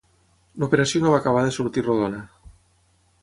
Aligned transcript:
L'operació 0.63 1.01
no 1.03 1.11
va 1.15 1.19
acabar 1.23 1.45
de 1.47 1.53
sortir 1.57 1.85
rodona. 1.89 2.23